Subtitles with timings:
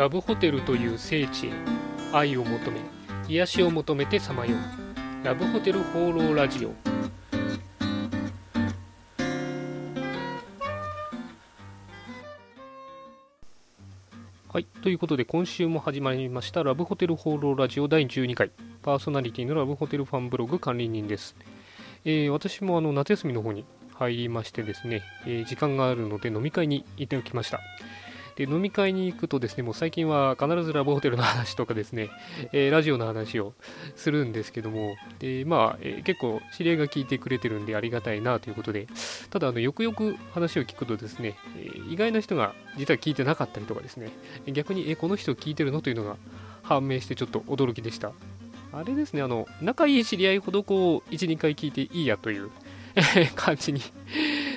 [0.00, 1.50] ラブホテルという聖地へ
[2.10, 2.80] 愛を求め
[3.28, 5.26] 癒しを求めてさまよう。
[5.26, 6.72] ラブホテル放浪ラジオ。
[14.48, 18.50] はいということで今週も始まりましたラブホテル放浪ラジオ第12回。
[18.80, 21.36] パーソナリティのラブホテルファンブログ管理人です、
[22.06, 27.60] えー私もあの夏休みの方に入りましてですね、えー時間があるので飲み会に行っておきました。
[28.40, 32.08] で飲み会に行くとですねもう最近は必ずラブホテルの話とかですね、
[32.52, 33.52] えーラジオの話を
[33.96, 38.86] するんですけどもでまあ、えー結構知り合いが聞いてくれてるんでありがたいなということで
[39.28, 44.08] ただあのよくよく話を聞くとですね、えー意外な人が実は聞いてなかったりとかですね
[44.46, 46.16] 逆にえこの人聞いてるのというのが
[46.62, 48.12] 判明してちょっと驚きでした。
[48.72, 52.50] あれですねあの仲いい知り合いほどこう12回聞いていいやという
[53.34, 53.80] 感じに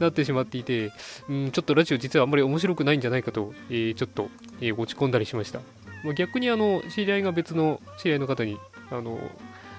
[0.00, 0.92] なってしまっていて、
[1.28, 4.28] うん、ちょっとラジオ実はあんまり面白くないんじゃないかと、えーちょっと、
[4.60, 5.60] えー落ち込んだりしました。
[6.04, 8.58] まあ逆にあの知り合いが別の知り合いの方に
[8.90, 9.18] あの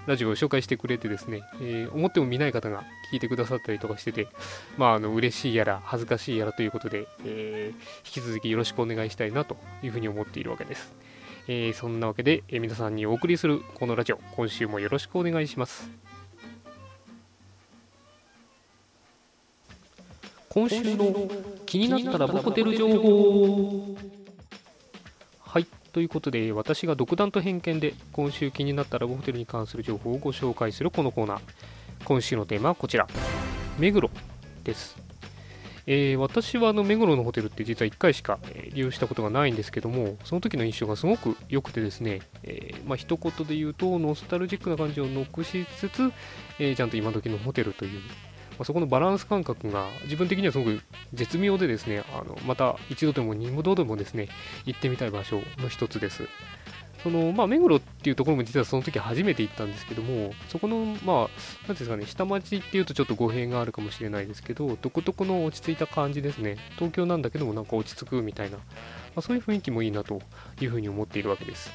[0.07, 4.27] ラジオを紹介してくれてですね、えー思っても見ない方が聞いてくださったりとかしてて、
[4.77, 10.93] まあ、あの嬉しいやら恥ずかしいやらということで、えー引き続きよろしくお願いしたいなというふうに思っているわけです。
[11.47, 16.04] えーそんなわけで、え皆さんにお送りするこのラジオ、今週もよろしくお願いします。
[20.55, 21.13] 今週の
[21.65, 23.93] 気になったラブホテル情報
[25.41, 31.39] はいということで私が独断と偏見で今週気になったラブホテルに関する情報をご紹介するこのコーナー。
[32.05, 33.05] 今週のテーマはこちら。
[33.77, 34.09] 目黒
[34.63, 34.95] です。
[35.87, 38.39] えー私はあの目黒のホテルって実は1回しか
[38.73, 46.13] 利用したことがないんですけどもその時の印象がすごく良くてですね、えーまあ一言で言うとノスタルジックな感じを残しつつ、
[46.59, 47.99] えーちゃんと今時のホテルという
[48.59, 50.81] あそこのバランス感覚が自分的にはすごく
[51.13, 54.29] 絶妙でですねあのまた一度でも二度でもですね
[54.65, 56.27] 行ってみたい場所の一つです。
[57.05, 61.29] そのまあ目黒っていうところも実はその時初めて行ったんですけどもそこのまあ
[61.67, 66.57] 何ていうんですかね下町っていうとちょっと語弊があるかもしれないですけど独特の落ち着いた感じですね。
[66.77, 68.63] 東京なんだけどもなんか落ち着くみたいな、ま
[69.17, 70.19] あ、そういう雰囲気もいいなと
[70.59, 71.69] いうふうに思っているわけです。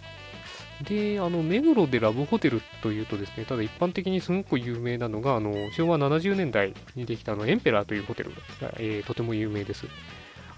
[0.83, 9.87] で、あの、目黒でラブホテルというとですね、ただ一般的にすごく有名なのが、あの、昭和70年代にできたあの、エンペラーというホテルが、えーとても有名です。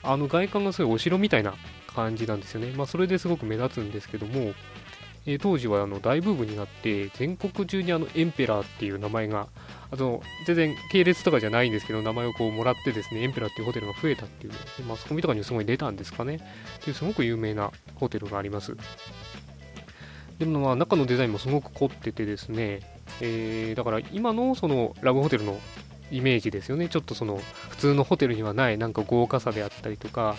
[0.02, 1.54] あの、外観がすごいお城みたいな
[1.94, 2.72] 感じなんですよね。
[2.76, 4.54] まあ、それですごく目立つんですけども、
[5.24, 9.48] えー当時はあの大ブームになって、全国中にあの、エンペラーっていう名前が、
[9.90, 14.52] あの、全然系列とかじゃないんですけど、名前をこうもらってですね、エンペラーっていうホテルが増えたっていう、
[14.88, 16.36] マスコミとかにもすごい出たんですかね。
[16.36, 16.38] っ
[16.80, 18.76] ていうすごく有名なホテルがあります。
[20.44, 22.80] でもまあ中のデザインもすごく凝っててですね、
[23.20, 25.58] えーだから今のそのラブホテルの
[26.10, 26.88] イメージですよね。
[26.88, 30.34] ちょっとその普通のホテルにはないなんか豪華さであったりとか、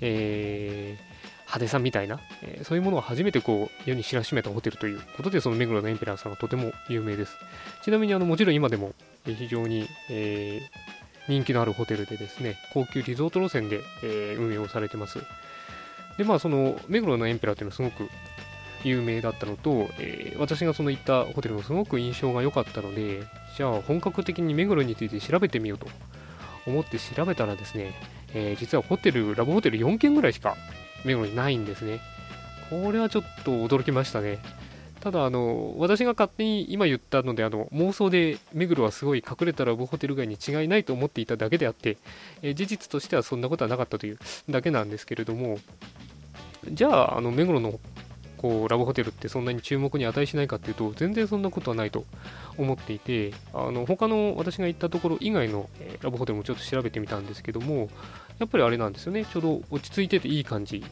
[0.00, 7.36] えー派手さみたいな、えーそういうものを初めてこう世に知らしめたホテルということでその目黒のエンペラーさんはとても有名です。
[7.84, 10.96] ちなみにあのもちろん今でも非常に、えー
[11.28, 15.18] 人気のあるホテルでですね高級リゾート路線で、えー運営をされてます。
[16.18, 18.08] でまあその目黒のエンペラーというのはすごく
[18.84, 23.22] 有名だったのと、えー私がその行ったホテルもすごく印象が良かったので、
[23.56, 25.88] じゃあ本格的に目黒について調べてみようと
[26.66, 27.94] 思って調べたらですね、
[28.34, 30.56] えー実はホテル、ラブホテル4軒ぐらいしか
[31.04, 32.00] 目黒にないんですね。
[32.70, 34.38] これはちょっと驚きましたね。
[35.00, 41.96] ただあの、私が勝手に今言ったのであの妄想で目黒はすごい隠れたラブホテル街に違いないと思っていただけであって、
[42.42, 44.18] えー事実としてはそんなことはなかったという
[44.50, 45.58] だけなんですけれども、
[46.72, 47.78] じゃあ、あの目黒の
[48.36, 52.04] こうラブホテルってそんなに注目に値しないかっていうと全然そんなことはないと
[52.58, 55.68] 思っていてあの他の私が行ったところ以外の、
[56.02, 57.88] ラブホテルもちょっと調べてみたんですけども
[58.38, 59.24] やっぱりあれなんですよね。
[59.24, 60.84] ちょうど落ち着いてていい感じ。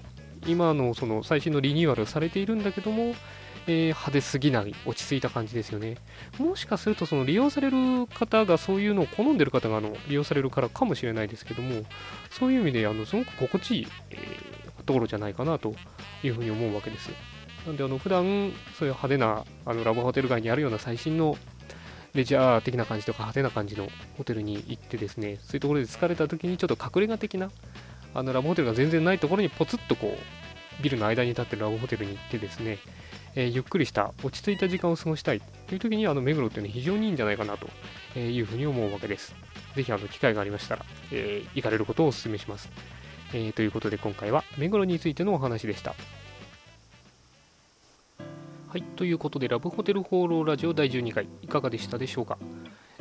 [0.46, 3.14] 今のその最新のリニューアルされているんだけども、
[3.66, 5.96] えー派手すぎない落ち着いた感じですよね。
[6.38, 11.82] もしかするとその利用される方がそういうのを好んでる方があの利用されるからかもしれないですけども
[12.30, 15.74] そういう意味であのすごく心地いい、えーところじゃないかなと
[16.22, 17.10] いうふうに思うわけです。
[17.66, 21.36] なんであの普段そういう派手なあのラブホテル街にあるような最新の
[22.14, 27.50] レジャー的な感じとか派手な感じのホテルに行ってですねそういうところで疲れた時にちょっと隠れ家的な
[28.14, 32.78] あのラブホテルが全然ないところにポツッとこうビルの間に立ってるラブホテルに行ってですね、
[33.34, 39.34] えーゆっくりした落ち着いた時間を過ごしたいという時にあの目黒っていうのは非常にいいんじゃないかなというふうに思うわけです。
[39.74, 42.68] ぜひあの機会がありましたら、えー行かれることをお勧めします、
[43.32, 45.94] えーということで今回は目黒についてのお話でした。
[48.74, 52.38] はい、ということで、ラブホテル放浪ラジオ第12回、いかがでしたでしょうか？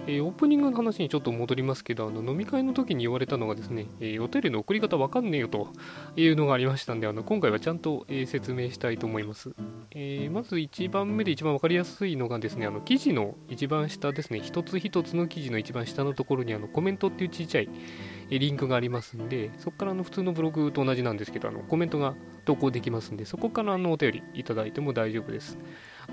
[0.05, 5.69] えー、オープニングの話にちょっと戻りますけど、あの飲み会の時に言われたのがですね、えー、お便りの送り方わかんねえよと
[6.17, 9.53] いうのがありましたんで、あの今回はちゃんと、えー、説明したいと思います。
[9.91, 17.69] えまず1番目で一番わかりやすいのがですね、あの記事の一番下ですね、一つ一つの記事の一番下のところにあのコメントっていうちっちゃい
[18.29, 25.57] リンクがありますんで、そこからの普通のブログと同じなんですけど、あのコメントが投稿できますんで、そこからのお便りいただいても大丈夫です。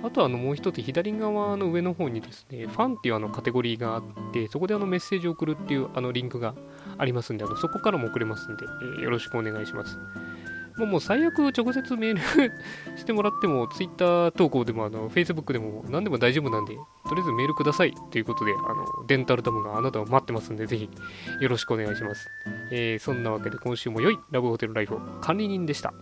[0.03, 4.03] あとあのもう一つ左側の上の方にですね、ファンっていうあのカテゴリーがあっ
[4.33, 6.55] て、そこであのメッセージを送るっていうあのリンクが
[6.99, 9.99] ありますんで、あのそこからも送れますんで、えー、よろしくお願いします。
[10.79, 12.21] もうもう最悪直接メール
[12.97, 16.75] してもらっても、Twitter 投稿でもあの Facebook でも何でも大丈夫なんで、
[17.07, 20.89] とりあえずメールくださいということで、あのデンタルタムがあなたを待ってますんで、ぜひ
[21.41, 22.29] よろしくお願いします。
[22.73, 25.93] えー、そんなわけで今週も良いラブホテルライフを管理人でした。